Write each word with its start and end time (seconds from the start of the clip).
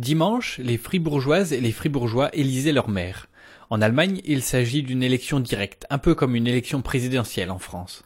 Dimanche, 0.00 0.56
les 0.56 0.78
fribourgeoises 0.78 1.52
et 1.52 1.60
les 1.60 1.72
fribourgeois 1.72 2.30
élisaient 2.34 2.72
leur 2.72 2.88
maire. 2.88 3.26
En 3.68 3.82
Allemagne, 3.82 4.22
il 4.24 4.40
s'agit 4.40 4.82
d'une 4.82 5.02
élection 5.02 5.40
directe, 5.40 5.84
un 5.90 5.98
peu 5.98 6.14
comme 6.14 6.34
une 6.34 6.46
élection 6.46 6.80
présidentielle 6.80 7.50
en 7.50 7.58
France. 7.58 8.02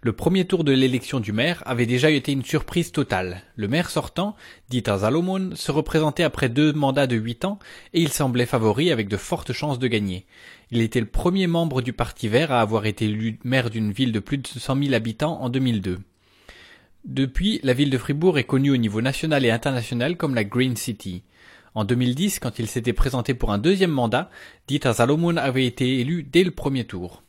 Le 0.00 0.14
premier 0.14 0.46
tour 0.46 0.64
de 0.64 0.72
l'élection 0.72 1.20
du 1.20 1.32
maire 1.32 1.62
avait 1.66 1.84
déjà 1.84 2.08
été 2.08 2.32
une 2.32 2.46
surprise 2.46 2.92
totale. 2.92 3.42
Le 3.56 3.68
maire 3.68 3.90
sortant, 3.90 4.36
Dieter 4.70 5.00
Salomon, 5.00 5.50
se 5.54 5.70
représentait 5.70 6.22
après 6.22 6.48
deux 6.48 6.72
mandats 6.72 7.06
de 7.06 7.16
huit 7.16 7.44
ans 7.44 7.58
et 7.92 8.00
il 8.00 8.08
semblait 8.08 8.46
favori 8.46 8.90
avec 8.90 9.06
de 9.08 9.18
fortes 9.18 9.52
chances 9.52 9.78
de 9.78 9.86
gagner. 9.86 10.24
Il 10.70 10.80
était 10.80 10.98
le 10.98 11.04
premier 11.04 11.46
membre 11.46 11.82
du 11.82 11.92
Parti 11.92 12.28
vert 12.28 12.52
à 12.52 12.62
avoir 12.62 12.86
été 12.86 13.04
élu 13.04 13.38
maire 13.44 13.68
d'une 13.68 13.92
ville 13.92 14.12
de 14.12 14.20
plus 14.20 14.38
de 14.38 14.46
100 14.46 14.82
000 14.82 14.94
habitants 14.94 15.42
en 15.42 15.50
2002. 15.50 15.98
Depuis, 17.08 17.58
la 17.62 17.72
ville 17.72 17.88
de 17.88 17.96
Fribourg 17.96 18.38
est 18.38 18.44
connue 18.44 18.70
au 18.70 18.76
niveau 18.76 19.00
national 19.00 19.42
et 19.46 19.50
international 19.50 20.18
comme 20.18 20.34
la 20.34 20.44
Green 20.44 20.76
City. 20.76 21.22
En 21.74 21.86
2010, 21.86 22.38
quand 22.38 22.58
il 22.58 22.66
s'était 22.66 22.92
présenté 22.92 23.32
pour 23.32 23.50
un 23.50 23.56
deuxième 23.56 23.90
mandat, 23.90 24.28
Dieter 24.66 24.92
Salomon 24.92 25.38
avait 25.38 25.64
été 25.64 26.00
élu 26.00 26.22
dès 26.22 26.44
le 26.44 26.50
premier 26.50 26.84
tour. 26.84 27.22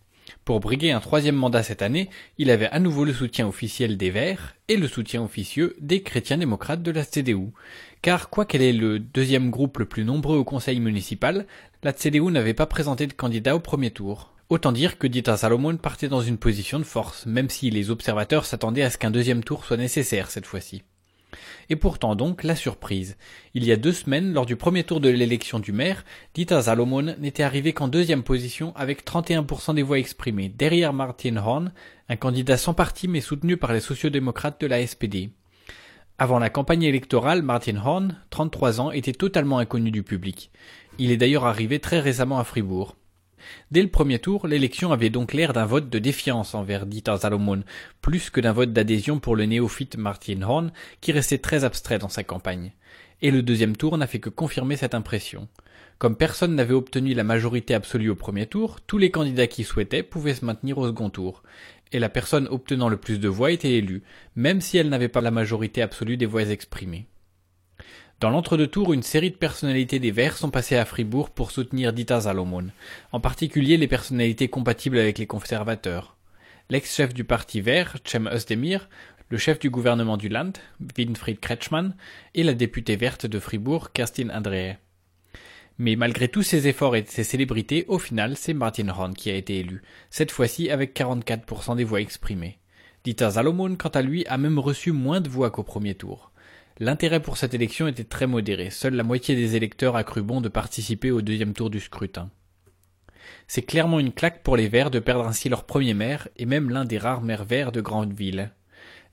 Pour 0.43 0.59
briguer 0.59 0.91
un 0.91 0.99
troisième 0.99 1.37
mandat 1.37 1.63
cette 1.63 1.81
année, 1.81 2.09
il 2.37 2.51
avait 2.51 2.67
à 2.67 2.81
nouveau 2.81 3.05
le 3.05 3.13
soutien 3.13 3.47
officiel 3.47 3.95
des 3.95 4.09
Verts 4.09 4.53
et 4.67 4.75
le 4.75 4.89
soutien 4.89 5.23
officieux 5.23 5.77
des 5.79 6.03
chrétiens 6.03 6.39
démocrates 6.39 6.83
de 6.83 6.91
la 6.91 7.05
CDU. 7.05 7.53
Car 8.01 8.29
quoiqu'elle 8.29 8.63
est 8.63 8.73
le 8.73 8.99
deuxième 8.99 9.49
groupe 9.49 9.77
le 9.77 9.85
plus 9.85 10.03
nombreux 10.03 10.37
au 10.37 10.43
conseil 10.43 10.81
municipal, 10.81 11.47
la 11.83 11.93
CDU 11.93 12.31
n'avait 12.31 12.53
pas 12.53 12.65
présenté 12.65 13.07
de 13.07 13.13
candidat 13.13 13.55
au 13.55 13.61
premier 13.61 13.91
tour. 13.91 14.33
Autant 14.49 14.71
dire 14.71 14.97
que 14.97 15.05
Dieter 15.05 15.37
Salomon 15.37 15.77
partait 15.77 16.07
dans 16.07 16.21
une 16.21 16.39
position 16.39 16.79
de 16.79 16.83
force, 16.83 17.27
même 17.27 17.51
si 17.51 17.69
les 17.69 17.91
observateurs 17.91 18.45
s'attendaient 18.45 18.81
à 18.81 18.89
ce 18.89 18.97
qu'un 18.97 19.11
deuxième 19.11 19.43
tour 19.43 19.63
soit 19.63 19.77
nécessaire 19.77 20.31
cette 20.31 20.47
fois-ci. 20.47 20.81
Et 21.69 21.75
pourtant 21.75 22.15
donc 22.15 22.43
la 22.43 22.55
surprise. 22.55 23.15
Il 23.53 23.63
y 23.63 23.71
a 23.71 23.77
deux 23.77 23.93
semaines, 23.93 24.33
lors 24.33 24.47
du 24.47 24.55
premier 24.55 24.83
tour 24.83 25.01
de 25.01 25.09
l'élection 25.09 25.59
du 25.59 25.71
maire, 25.71 26.03
Dieter 26.33 26.63
Salomon 26.63 27.13
n'était 27.19 27.43
arrivé 27.43 27.73
qu'en 27.73 27.87
deuxième 27.87 28.23
position 28.23 28.75
avec 28.75 29.05
31% 29.05 29.75
des 29.75 29.83
voix 29.83 29.99
exprimées, 29.99 30.49
derrière 30.49 30.93
Martin 30.93 31.37
Horn, 31.37 31.71
un 32.09 32.15
candidat 32.15 32.57
sans 32.57 32.73
parti 32.73 33.07
mais 33.07 33.21
soutenu 33.21 33.55
par 33.55 33.71
les 33.71 33.79
sociodémocrates 33.79 34.59
de 34.59 34.65
la 34.65 34.85
SPD. 34.85 35.29
Avant 36.17 36.39
la 36.39 36.49
campagne 36.49 36.81
électorale, 36.81 37.43
Martin 37.43 37.77
Horn, 37.77 38.17
33 38.31 38.81
ans, 38.81 38.89
était 38.89 39.13
totalement 39.13 39.59
inconnu 39.59 39.91
du 39.91 40.01
public. 40.01 40.49
Il 40.97 41.11
est 41.11 41.17
d'ailleurs 41.17 41.45
arrivé 41.45 41.77
très 41.77 41.99
récemment 41.99 42.39
à 42.39 42.43
Fribourg. 42.43 42.95
Dès 43.71 43.81
le 43.81 43.89
premier 43.89 44.19
tour, 44.19 44.47
l'élection 44.47 44.91
avait 44.91 45.09
donc 45.09 45.33
l'air 45.33 45.53
d'un 45.53 45.65
vote 45.65 45.89
de 45.89 45.99
défiance 45.99 46.55
envers 46.55 46.85
Dieter 46.85 47.17
Salomon, 47.17 47.63
plus 48.01 48.29
que 48.29 48.41
d'un 48.41 48.53
vote 48.53 48.73
d'adhésion 48.73 49.19
pour 49.19 49.35
le 49.35 49.45
néophyte 49.45 49.97
Martin 49.97 50.41
Horn, 50.41 50.71
qui 51.01 51.11
restait 51.11 51.37
très 51.37 51.63
abstrait 51.63 51.99
dans 51.99 52.09
sa 52.09 52.23
campagne. 52.23 52.71
Et 53.21 53.31
le 53.31 53.43
deuxième 53.43 53.75
tour 53.75 53.97
n'a 53.97 54.07
fait 54.07 54.19
que 54.19 54.29
confirmer 54.29 54.77
cette 54.77 54.95
impression. 54.95 55.47
Comme 55.97 56.15
personne 56.15 56.55
n'avait 56.55 56.73
obtenu 56.73 57.13
la 57.13 57.25
majorité 57.25 57.73
absolue 57.73 58.09
au 58.09 58.15
premier 58.15 58.45
tour, 58.45 58.79
tous 58.87 58.97
les 58.97 59.11
candidats 59.11 59.47
qui 59.47 59.65
souhaitaient 59.65 60.03
pouvaient 60.03 60.33
se 60.33 60.45
maintenir 60.45 60.77
au 60.77 60.87
second 60.87 61.09
tour. 61.09 61.43
Et 61.91 61.99
la 61.99 62.07
personne 62.07 62.47
obtenant 62.49 62.87
le 62.87 62.95
plus 62.95 63.19
de 63.19 63.27
voix 63.27 63.51
était 63.51 63.73
élue, 63.73 64.03
même 64.35 64.61
si 64.61 64.77
elle 64.77 64.87
n'avait 64.87 65.09
pas 65.09 65.21
la 65.21 65.31
majorité 65.31 65.81
absolue 65.81 66.15
des 66.15 66.25
voix 66.25 66.43
exprimées. 66.43 67.07
Dans 68.19 68.31
l'entre-deux-tours, 68.31 68.91
une 68.91 69.01
série 69.01 69.31
de 69.31 69.37
personnalités 69.37 69.99
des 69.99 70.11
Verts 70.11 70.35
sont 70.35 70.51
passées 70.51 70.75
à 70.75 70.83
Fribourg 70.83 71.29
pour 71.29 71.51
soutenir 71.51 71.93
Dita 71.93 72.19
Salomon, 72.19 72.65
en 73.13 73.21
particulier 73.21 73.77
les 73.77 73.87
personnalités 73.87 74.49
compatibles 74.49 74.99
avec 74.99 75.19
les 75.19 75.25
conservateurs. 75.25 76.17
L'ex-chef 76.69 77.13
du 77.13 77.23
parti 77.23 77.61
vert, 77.61 77.95
Cem 78.03 78.27
Özdemir, 78.27 78.89
le 79.29 79.37
chef 79.37 79.57
du 79.57 79.69
gouvernement 79.69 80.17
du 80.17 80.27
Land, 80.27 80.51
Winfried 80.97 81.39
Kretschmann, 81.39 81.95
et 82.35 82.43
la 82.43 82.55
députée 82.55 82.97
verte 82.97 83.25
de 83.25 83.39
Fribourg, 83.39 83.93
Kerstin 83.93 84.29
André. 84.31 84.79
Mais 85.77 85.95
malgré 85.95 86.27
tous 86.27 86.43
ces 86.43 86.67
efforts 86.67 86.97
et 86.97 87.05
ces 87.07 87.23
célébrités, 87.23 87.85
au 87.87 87.99
final, 87.99 88.35
c'est 88.35 88.53
Martin 88.53 88.89
Horn 88.89 89.13
qui 89.13 89.29
a 89.29 89.35
été 89.35 89.59
élu, 89.59 89.81
cette 90.09 90.31
fois-ci 90.31 90.69
avec 90.69 90.93
44% 90.93 91.77
des 91.77 91.85
voix 91.85 92.01
exprimées. 92.01 92.59
Dieter 93.05 93.31
Salomon, 93.31 93.77
quant 93.77 93.87
à 93.87 94.01
lui, 94.01 94.25
a 94.25 94.37
même 94.37 94.59
reçu 94.59 94.91
moins 94.91 95.21
de 95.21 95.29
voix 95.29 95.51
qu'au 95.51 95.63
premier 95.63 95.95
tour. 95.95 96.28
L'intérêt 96.81 97.19
pour 97.19 97.35
cette 97.35 97.53
élection 97.53 97.89
était 97.89 98.05
très 98.05 98.25
modéré, 98.25 98.69
seule 98.69 98.95
la 98.95 99.03
moitié 99.03 99.35
des 99.35 99.57
électeurs 99.57 99.97
a 99.97 100.05
cru 100.05 100.21
bon 100.21 100.39
de 100.39 100.47
participer 100.47 101.11
au 101.11 101.21
deuxième 101.21 101.51
tour 101.51 101.69
du 101.69 101.81
scrutin. 101.81 102.29
C'est 103.47 103.63
clairement 103.63 103.99
une 103.99 104.13
claque 104.13 104.43
pour 104.43 104.55
les 104.55 104.69
Verts 104.69 104.89
de 104.89 104.99
perdre 104.99 105.27
ainsi 105.27 105.49
leur 105.49 105.65
premier 105.65 105.93
maire, 105.93 106.29
et 106.37 106.45
même 106.45 106.69
l'un 106.69 106.85
des 106.85 106.97
rares 106.97 107.21
maires 107.21 107.43
verts 107.43 107.73
de 107.73 107.81
grande 107.81 108.13
ville. 108.13 108.51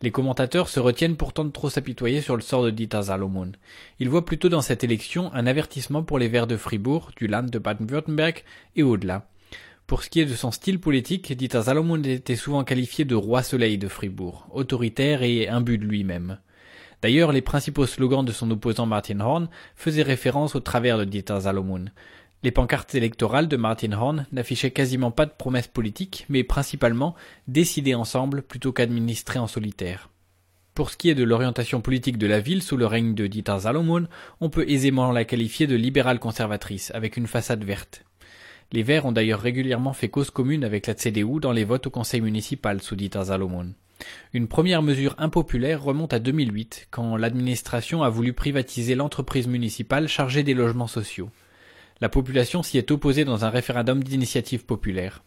Les 0.00 0.12
commentateurs 0.12 0.68
se 0.68 0.78
retiennent 0.78 1.16
pourtant 1.16 1.44
de 1.44 1.50
trop 1.50 1.68
s'apitoyer 1.68 2.20
sur 2.20 2.36
le 2.36 2.42
sort 2.42 2.62
de 2.62 2.70
Dieter 2.70 3.02
Salomon. 3.02 3.50
Ils 3.98 4.10
voient 4.10 4.24
plutôt 4.24 4.48
dans 4.48 4.60
cette 4.60 4.84
élection 4.84 5.34
un 5.34 5.48
avertissement 5.48 6.04
pour 6.04 6.20
les 6.20 6.28
Verts 6.28 6.46
de 6.46 6.56
Fribourg, 6.56 7.10
du 7.16 7.26
Land 7.26 7.44
de 7.44 7.58
Baden-Württemberg 7.58 8.44
et 8.76 8.84
au-delà. 8.84 9.28
Pour 9.88 10.04
ce 10.04 10.10
qui 10.10 10.20
est 10.20 10.26
de 10.26 10.34
son 10.34 10.52
style 10.52 10.78
politique, 10.78 11.32
Dieter 11.32 11.62
Salomon 11.62 12.00
était 12.04 12.36
souvent 12.36 12.62
qualifié 12.62 13.04
de 13.04 13.16
roi 13.16 13.42
soleil 13.42 13.76
de 13.76 13.88
Fribourg, 13.88 14.46
autoritaire 14.52 15.24
et 15.24 15.48
imbu 15.48 15.78
de 15.78 15.84
lui-même. 15.84 16.38
D'ailleurs, 17.02 17.32
les 17.32 17.42
principaux 17.42 17.86
slogans 17.86 18.24
de 18.24 18.32
son 18.32 18.50
opposant 18.50 18.86
Martin 18.86 19.20
Horn 19.20 19.48
faisaient 19.74 20.02
référence 20.02 20.54
au 20.54 20.60
travers 20.60 20.98
de 20.98 21.04
Dieter 21.04 21.40
Salomon. 21.40 21.86
Les 22.42 22.50
pancartes 22.50 22.94
électorales 22.94 23.48
de 23.48 23.56
Martin 23.56 23.92
Horn 23.92 24.26
n'affichaient 24.32 24.70
quasiment 24.70 25.10
pas 25.10 25.26
de 25.26 25.32
promesses 25.32 25.68
politiques, 25.68 26.26
mais 26.28 26.44
principalement 26.44 27.14
décider 27.48 27.94
ensemble 27.94 28.42
plutôt 28.42 28.72
qu'administrer 28.72 29.38
en 29.38 29.46
solitaire. 29.46 30.10
Pour 30.74 30.90
ce 30.90 30.96
qui 30.96 31.08
est 31.08 31.14
de 31.14 31.24
l'orientation 31.24 31.80
politique 31.80 32.18
de 32.18 32.26
la 32.26 32.38
ville 32.38 32.62
sous 32.62 32.76
le 32.76 32.86
règne 32.86 33.14
de 33.14 33.26
Dieter 33.26 33.60
Salomon, 33.60 34.06
on 34.40 34.50
peut 34.50 34.68
aisément 34.68 35.10
la 35.10 35.24
qualifier 35.24 35.66
de 35.66 35.74
libérale 35.74 36.18
conservatrice, 36.18 36.90
avec 36.94 37.16
une 37.16 37.26
façade 37.26 37.64
verte. 37.64 38.04
Les 38.72 38.82
Verts 38.82 39.06
ont 39.06 39.12
d'ailleurs 39.12 39.40
régulièrement 39.40 39.92
fait 39.92 40.08
cause 40.08 40.30
commune 40.30 40.64
avec 40.64 40.86
la 40.86 40.94
CDU 40.94 41.40
dans 41.40 41.52
les 41.52 41.64
votes 41.64 41.86
au 41.86 41.90
conseil 41.90 42.20
municipal 42.20 42.82
sous 42.82 42.96
Dieter 42.96 43.24
Salomon. 43.24 43.72
Une 44.32 44.48
première 44.48 44.82
mesure 44.82 45.14
impopulaire 45.18 45.82
remonte 45.82 46.12
à 46.12 46.18
2008, 46.18 46.88
quand 46.90 47.16
l'administration 47.16 48.02
a 48.02 48.10
voulu 48.10 48.32
privatiser 48.32 48.94
l'entreprise 48.94 49.46
municipale 49.46 50.08
chargée 50.08 50.42
des 50.42 50.54
logements 50.54 50.86
sociaux. 50.86 51.30
La 52.00 52.08
population 52.08 52.62
s'y 52.62 52.76
est 52.78 52.90
opposée 52.90 53.24
dans 53.24 53.44
un 53.44 53.50
référendum 53.50 54.04
d'initiative 54.04 54.66
populaire. 54.66 55.22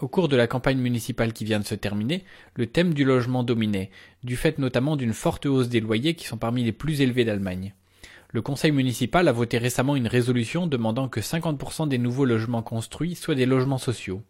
Au 0.00 0.08
cours 0.08 0.28
de 0.28 0.36
la 0.36 0.46
campagne 0.46 0.78
municipale 0.78 1.32
qui 1.32 1.44
vient 1.44 1.60
de 1.60 1.64
se 1.64 1.76
terminer, 1.76 2.24
le 2.54 2.66
thème 2.66 2.92
du 2.92 3.04
logement 3.04 3.44
dominait, 3.44 3.90
du 4.24 4.36
fait 4.36 4.58
notamment 4.58 4.96
d'une 4.96 5.12
forte 5.12 5.46
hausse 5.46 5.68
des 5.68 5.80
loyers 5.80 6.14
qui 6.14 6.26
sont 6.26 6.36
parmi 6.36 6.64
les 6.64 6.72
plus 6.72 7.00
élevés 7.00 7.24
d'Allemagne. 7.24 7.72
Le 8.30 8.42
conseil 8.42 8.72
municipal 8.72 9.28
a 9.28 9.32
voté 9.32 9.58
récemment 9.58 9.94
une 9.94 10.08
résolution 10.08 10.66
demandant 10.66 11.08
que 11.08 11.20
50% 11.20 11.88
des 11.88 11.98
nouveaux 11.98 12.24
logements 12.24 12.62
construits 12.62 13.14
soient 13.14 13.34
des 13.34 13.46
logements 13.46 13.78
sociaux. 13.78 14.22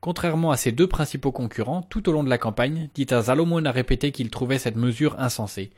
Contrairement 0.00 0.52
à 0.52 0.56
ses 0.56 0.70
deux 0.70 0.86
principaux 0.86 1.32
concurrents, 1.32 1.82
tout 1.82 2.08
au 2.08 2.12
long 2.12 2.22
de 2.22 2.30
la 2.30 2.38
campagne, 2.38 2.88
Dieter 2.94 3.22
Salomon 3.22 3.64
a 3.64 3.72
répété 3.72 4.12
qu'il 4.12 4.30
trouvait 4.30 4.58
cette 4.58 4.76
mesure 4.76 5.18
insensée. 5.18 5.70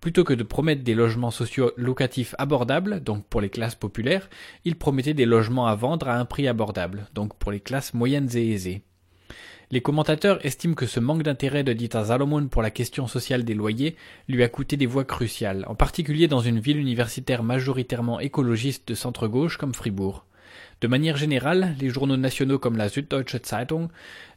Plutôt 0.00 0.24
que 0.24 0.34
de 0.34 0.42
promettre 0.42 0.82
des 0.82 0.94
logements 0.94 1.30
sociaux 1.30 1.70
locatifs 1.76 2.34
abordables, 2.38 3.00
donc 3.02 3.24
pour 3.26 3.40
les 3.40 3.50
classes 3.50 3.76
populaires, 3.76 4.28
il 4.64 4.76
promettait 4.76 5.14
des 5.14 5.26
logements 5.26 5.66
à 5.66 5.76
vendre 5.76 6.08
à 6.08 6.16
un 6.16 6.24
prix 6.24 6.48
abordable, 6.48 7.06
donc 7.14 7.36
pour 7.36 7.52
les 7.52 7.60
classes 7.60 7.94
moyennes 7.94 8.30
et 8.34 8.50
aisées. 8.50 8.82
Les 9.70 9.82
commentateurs 9.82 10.44
estiment 10.44 10.74
que 10.74 10.86
ce 10.86 10.98
manque 10.98 11.22
d'intérêt 11.22 11.62
de 11.62 11.72
Dieter 11.72 12.06
Salomon 12.06 12.48
pour 12.48 12.62
la 12.62 12.72
question 12.72 13.06
sociale 13.06 13.44
des 13.44 13.54
loyers 13.54 13.94
lui 14.26 14.42
a 14.42 14.48
coûté 14.48 14.76
des 14.76 14.86
voix 14.86 15.04
cruciales, 15.04 15.64
en 15.68 15.76
particulier 15.76 16.26
dans 16.26 16.40
une 16.40 16.58
ville 16.58 16.78
universitaire 16.78 17.44
majoritairement 17.44 18.18
écologiste 18.18 18.88
de 18.88 18.96
centre-gauche 18.96 19.58
comme 19.58 19.74
Fribourg. 19.74 20.26
De 20.80 20.88
manière 20.88 21.16
générale, 21.16 21.74
les 21.80 21.90
journaux 21.90 22.16
nationaux 22.16 22.58
comme 22.58 22.76
la 22.76 22.88
Süddeutsche 22.88 23.36
Zeitung 23.44 23.88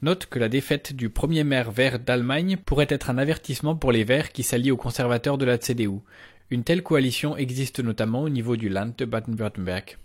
notent 0.01 0.27
que 0.27 0.39
la 0.39 0.49
défaite 0.49 0.93
du 0.93 1.09
premier 1.09 1.43
maire 1.43 1.71
vert 1.71 1.99
d'Allemagne 1.99 2.57
pourrait 2.57 2.87
être 2.89 3.09
un 3.09 3.17
avertissement 3.17 3.75
pour 3.75 3.91
les 3.91 4.03
Verts 4.03 4.31
qui 4.31 4.43
s'allient 4.43 4.71
aux 4.71 4.77
conservateurs 4.77 5.37
de 5.37 5.45
la 5.45 5.57
CDU. 5.57 5.99
Une 6.49 6.63
telle 6.63 6.83
coalition 6.83 7.37
existe 7.37 7.79
notamment 7.79 8.21
au 8.21 8.29
niveau 8.29 8.55
du 8.55 8.69
Land 8.69 8.91
de 8.97 9.05
Baden-Württemberg. 9.05 9.97